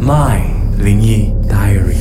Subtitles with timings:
[0.00, 0.40] My
[0.78, 1.96] 灵异 Diary。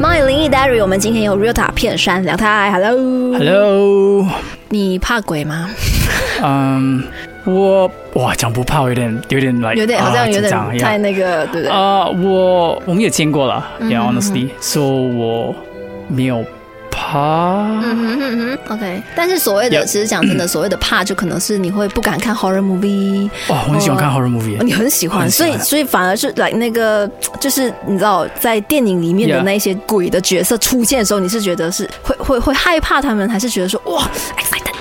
[0.00, 4.26] My 灵异 Diary，我们今天有 Realta 片山聊太，Hello，Hello，
[4.68, 5.68] 你怕鬼吗？
[6.42, 7.02] 嗯，
[7.44, 11.70] 我哇讲不怕，有点有点来，有点好像有点太太那个，对不对？
[11.70, 15.54] 啊，我我们也见过了，Yeah 嗯 honestly，so 我
[16.08, 16.44] 没有
[17.12, 17.18] 怕。
[17.82, 19.02] 嗯哼嗯哼，OK。
[19.14, 27.08] 但是所谓的其实讲真的，所谓的怕，就可能是你会不敢看 horror movie，哇，我很喜欢看 horror movie，你很喜欢，所以所以反而是来那个，
[27.38, 34.02] 就是你知道，在电影里面的那些鬼的角色出现的时候，你是觉得是会会会害怕他们，还是觉得说哇
[34.38, 34.72] excited？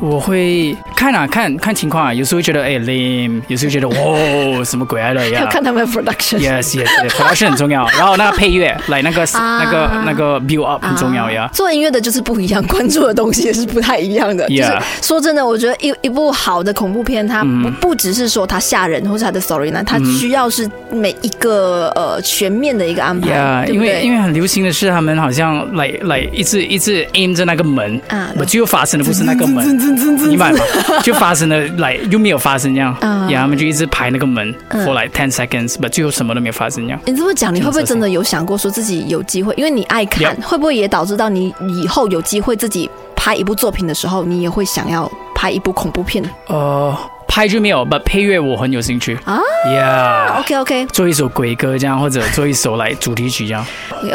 [0.00, 5.46] 我会看啊，看看情况啊，有时候会觉得哎 lame，有时候觉得 哇什么鬼来了要。
[5.46, 6.38] 看他们的 production。
[6.38, 7.86] Yes, yes, production 很重要。
[7.98, 11.48] 然后那个配乐，来那个啊那个那个 build up 很重要呀。
[11.52, 14.48] 做音乐的就是不一样，关注的东西也是不太一样的。
[14.48, 23.80] 就是说真的，我觉得一一部好的恐怖片，它不、不只是说它吓人或是它的 storyline，它需要是每一个呃全面的一个安排呀，因？
[23.80, 30.58] 为因为很流行的是，他们好像来来一直一直 aim 着那个门啊我最后发生的不是那个门，你明白吗？
[31.02, 37.00] 就发生了来又没有发生这样，然后，他们就一直排那个门嗯 for like ten seconds，but 最后什么都没有发生这样。
[37.06, 39.54] 你这么讲，你会不会真的有想过说自己有机会？
[39.56, 46.96] 因为你爱看会不会也导致到你以后有机会自己拍一部作品的时候，你也会想要拍一部恐怖片呃，
[47.26, 53.64] 拍就没有，but 配乐我很有兴趣啊，Yeah，？OK OK，做一首鬼歌这样，或者做一首来主题曲这样。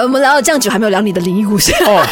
[0.04, 1.74] 我们聊了这样久，还没有聊你的灵异故事。
[1.86, 2.06] 哦，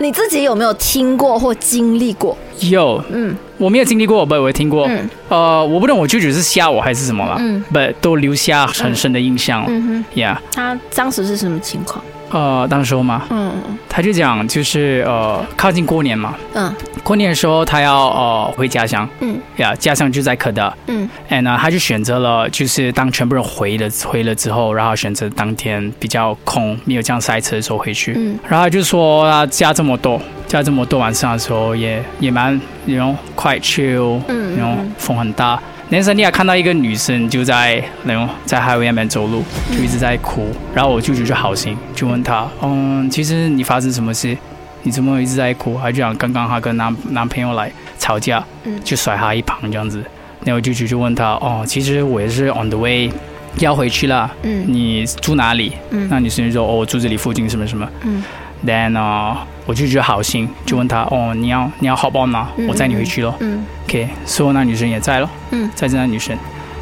[0.00, 2.36] 你自己有没有听过或经历过？
[2.60, 4.86] 有，嗯我没有经历过，but 我有听过。
[4.88, 9.64] 嗯呃，我不懂我舅舅是吓我还是什么了嗯，but 都留下很深的印象。
[9.68, 12.04] 嗯 Yeah，他当时是什么情况？
[12.34, 13.52] 呃，当时候嘛，嗯。
[13.88, 16.74] 他就讲就是呃，靠近过年嘛，嗯。
[17.04, 19.38] 过年的时候他要呃回家乡，嗯。
[19.58, 21.08] 呀，家乡就在可的，嗯。
[21.30, 28.36] And 呢，他就选择了就是当全部人回了回了之后，然后选择当天比较空，没有这样塞车的时候回去，嗯。
[28.48, 30.20] 然后他就说他加这么多，
[30.54, 35.60] 加这么多晚上的时候也也蛮那种 quite chill，嗯然后风很大。
[35.88, 39.42] 那时候你还看到一个女生就在那种在 highway 那边走路，
[39.76, 40.52] 就一直在哭。
[40.72, 44.36] 然后我舅舅就好心，就问她，嗯，其实你发生什么事？
[44.84, 45.76] 你怎么一直在哭？
[45.82, 49.98] 她就讲刚刚她跟男男朋友来吵架嗯，就甩她一旁这样子。
[50.44, 53.10] 然后我舅舅就问她，哦，其实我也是 on the way
[53.58, 55.72] 要回去了，嗯你住哪里？
[55.90, 57.88] 嗯那女生就说，哦，我住这里附近什么什么。
[58.04, 58.22] 嗯
[58.66, 59.36] Then 呢、
[59.66, 62.48] 我就觉得好心，就问他，哦，你要你要 on 吗？
[62.56, 63.34] 嗯我载你回去咯。
[63.40, 66.36] 嗯 OK，所以那女生也在咯，嗯在这那女生。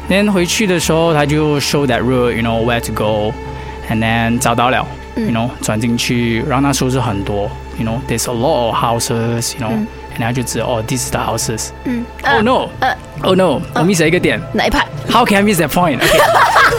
[0.09, 4.85] Then 回去的时候，他就 show that road，you know where to go，and then 找到了
[5.15, 11.68] 嗯，you know 转进去，然后那时候是很多，you know there's a lot of houses，you know，、嗯and 他就知道哦，this is the houses。
[11.84, 16.18] 嗯 Oh no，呃 oh no，我 miss 了一个点哪一派，How can I miss that point？OK，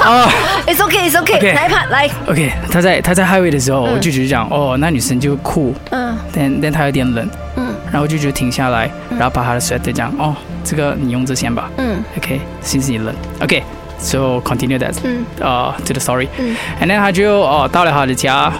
[0.05, 0.29] 哦。
[0.67, 2.09] ？It's okay, It's okay， OK 哪一派来？
[2.27, 18.53] OK，他在他在 highway 的时候，嗯我就只是讲哦，那女生就哭，嗯但但她有点冷，嗯然后我就觉得停下来，然后把她的 sweater 讲哦，这个你用这先吧嗯，OK，心是你冷，OK，so continue that，嗯呃、to the story，嗯 and then 他就哦到了他的家，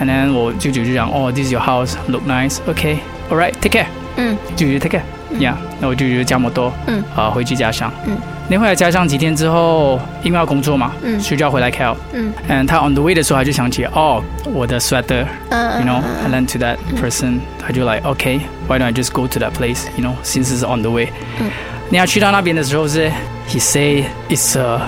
[0.00, 3.86] and then 我舅舅就讲哦，this is your house，look nice，OK，all right，take care，
[4.17, 8.17] 嗯舅舅 take care，yeah，那我舅舅就加摩多，嗯啊、回去家乡，嗯，
[8.47, 11.95] 那回来家乡几天之后，因为要工作嘛，嗯所以就要回来 Cal。
[12.13, 14.21] 嗯嗯，他 on the way 的时候，他就想起哦，
[14.53, 19.51] 我的 sweater，you 嗯 know，I lent to that person，他就 like OK，why don't I just go to that
[19.51, 21.09] place，you know，since it's on the way。
[21.39, 21.49] 嗯
[21.89, 23.11] 你要去到那边的时候是
[23.49, 24.79] ，he say it's a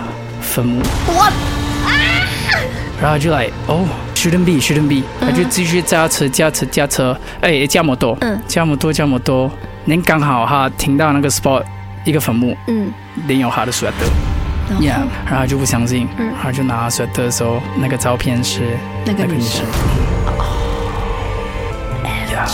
[0.41, 1.33] 坟墓，，what，
[3.01, 3.29] 然后就
[4.29, 8.39] like 哦，shouldn't be，他就继续驾车驾车驾车，哎，加摩多，嗯。
[8.47, 9.51] 加摩多加摩多，
[9.85, 11.63] 您刚好哈停到那个 spot
[12.05, 12.91] 一个坟墓，嗯。
[13.27, 13.71] 领有他的。
[14.69, 14.91] 然后？Yeah，
[15.25, 16.27] 然后他就不相信，嗯。
[16.27, 19.65] 然后就拿 sweater 的时候，那个照片是那个女生。
[22.33, 22.47] 呀，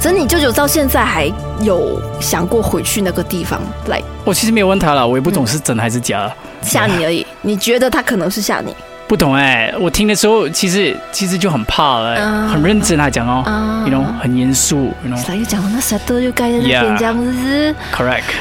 [0.00, 3.60] 所以你舅舅到现在还有想过回去那个地方？
[3.86, 6.30] 来我其实没有问他了，我也不懂是真还是假，
[6.62, 7.26] 吓你而已？
[7.42, 8.74] 你觉得他可能是吓你？
[9.08, 9.74] 不懂哎。
[9.80, 15.28] 我听的时候，其实其实就很怕了、啊很认真来讲哦、啊 y o u know，很严肃，you know，correct。
[15.30, 17.74] 来又讲了，那舌头又盖在那边这样子。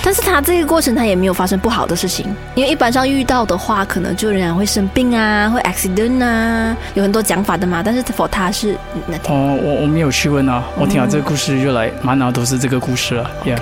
[0.00, 7.82] 但是他这个过程他也没有发生不好的事情，因为一般上遇到的话，可能就仍然会生病啊，会 accident 啊，有很多讲法的嘛。
[7.84, 8.76] 但是 for 他是
[9.06, 13.58] 那哦，我我没有去问啊，我听到这个故事就来，满脑都是这个故事了，Yeah，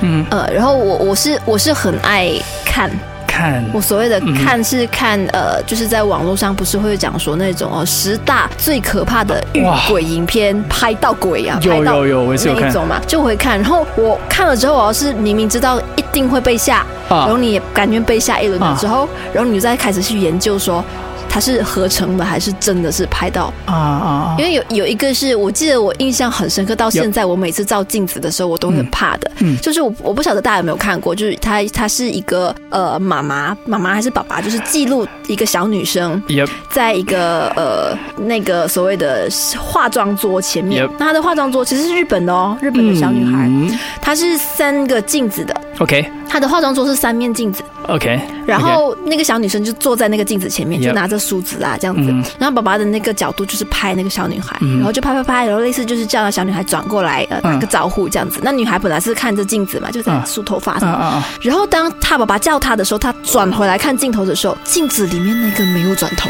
[0.00, 2.30] 嗯，呃，然后我我是我是很爱
[2.64, 2.88] 看
[3.34, 4.34] 看，我所谓的嗯。
[4.34, 12.62] 看是看，呃，就是在网络上不是会讲说那种哦十大最可怕的遇鬼影片，拍到鬼啊，有拍到有有我也是有看。
[12.62, 13.58] 那一种嘛，就会看。
[13.58, 16.78] 然后我看了之后，我要是明明知道一定会被吓，
[17.08, 17.26] 啊。
[17.26, 20.84] 然后你也感觉被吓一轮之后，然后你就再开始去研究说。
[21.34, 23.52] 它是合成的还是真的是拍到？
[23.66, 24.36] 啊啊啊。
[24.38, 36.22] 因为有有一个是我记得我印象很深刻，到现在我每次照镜子的时候我都很怕的，嗯就是我我不晓得大家有没有看过，就是它它是一个呃妈妈妈妈还是爸爸，就是记录一个小女生
[36.70, 39.28] 在一个呃那个所谓的
[39.58, 40.88] 化妆桌前面。
[41.00, 43.76] 那她的化妆桌其实是日本的哦，日本的小女孩，嗯。
[44.00, 46.10] 她是三个镜子的，，OK。
[46.28, 50.86] 她的化妆桌是三面镜子，OK，然后那个小女生就坐在那个镜子前面，Yep。
[50.86, 52.10] 就拿着梳子啊这样子。
[52.10, 52.24] 嗯。
[52.40, 54.78] 然后爸爸的那个角度就是拍那个小女孩，嗯。
[54.78, 57.52] 然后就拍拍拍，然后类似就是叫小女孩转过来呃嗯。
[57.54, 58.40] 打个招呼这样子。
[58.42, 60.26] 那女孩本来是看着镜子嘛，就在嗯。
[60.26, 61.24] 梳头发什么。
[61.40, 66.28] 然后当她爸爸叫她的时候，她转回来看镜头的时候，镜子里面那个没有转头。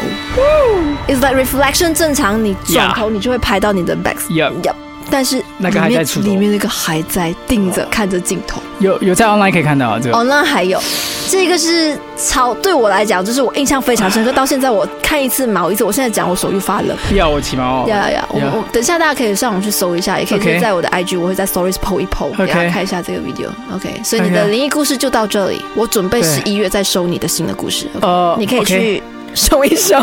[1.07, 4.17] It's like reflection 正常，你转头你就会拍到你的 back。
[4.29, 4.75] Yup Yup
[5.09, 8.61] 但是那个还在出头里面那个还在盯着看着镜头。
[8.79, 10.81] 有有在 online 可以看到啊这个，哦，那还有，
[11.29, 14.33] 这个是超对我来讲，就是我印象非常深刻。
[14.33, 16.97] 到现在我看一次毛一次，我现在讲我手又发冷。
[17.13, 18.27] 要我起毛哦，呀呀呀！
[18.29, 23.47] 我我等一下大家可以上网去搜一下，也可以 OK 是在我的 IG，我会在 Stories PO 一 PO，给大家看一下这个 video。
[23.73, 27.87] OK，所以你的灵异故事就到这里，我准备十一月再收你的新的故事。
[28.01, 29.01] 呃你可以去
[29.33, 29.97] 收一收。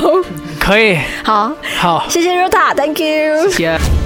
[0.59, 3.51] 可以，好，好，谢谢 Rota，Thank you。
[3.51, 4.02] 谢谢。